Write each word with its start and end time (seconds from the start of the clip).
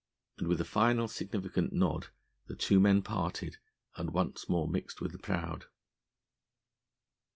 And 0.39 0.47
with 0.47 0.59
a 0.59 0.65
final 0.65 1.07
significant 1.07 1.73
nod 1.73 2.07
the 2.47 2.55
two 2.55 2.79
men 2.79 3.03
parted 3.03 3.57
and 3.95 4.09
once 4.09 4.49
more 4.49 4.67
mixed 4.67 4.99
with 4.99 5.11
the 5.11 5.19
crowd. 5.19 5.65